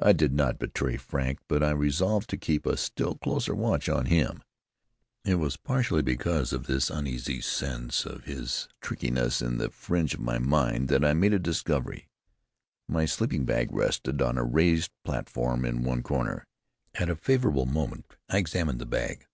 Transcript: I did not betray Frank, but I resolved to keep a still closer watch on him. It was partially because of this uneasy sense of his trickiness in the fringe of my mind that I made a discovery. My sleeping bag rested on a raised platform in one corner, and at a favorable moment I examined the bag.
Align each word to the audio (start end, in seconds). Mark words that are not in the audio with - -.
I 0.00 0.12
did 0.12 0.32
not 0.32 0.58
betray 0.58 0.96
Frank, 0.96 1.38
but 1.46 1.62
I 1.62 1.70
resolved 1.70 2.28
to 2.30 2.36
keep 2.36 2.66
a 2.66 2.76
still 2.76 3.14
closer 3.14 3.54
watch 3.54 3.88
on 3.88 4.06
him. 4.06 4.42
It 5.24 5.36
was 5.36 5.56
partially 5.56 6.02
because 6.02 6.52
of 6.52 6.66
this 6.66 6.90
uneasy 6.90 7.40
sense 7.40 8.04
of 8.04 8.24
his 8.24 8.66
trickiness 8.80 9.40
in 9.40 9.58
the 9.58 9.70
fringe 9.70 10.12
of 10.14 10.18
my 10.18 10.40
mind 10.40 10.88
that 10.88 11.04
I 11.04 11.12
made 11.12 11.34
a 11.34 11.38
discovery. 11.38 12.08
My 12.88 13.04
sleeping 13.04 13.44
bag 13.44 13.68
rested 13.70 14.20
on 14.20 14.38
a 14.38 14.42
raised 14.44 14.90
platform 15.04 15.64
in 15.64 15.84
one 15.84 16.02
corner, 16.02 16.48
and 16.94 17.08
at 17.08 17.16
a 17.16 17.20
favorable 17.20 17.64
moment 17.64 18.06
I 18.28 18.38
examined 18.38 18.80
the 18.80 18.86
bag. 18.86 19.24